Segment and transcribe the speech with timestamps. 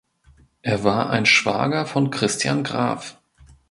[0.63, 3.21] Er war ein Schwager von Christian Graf.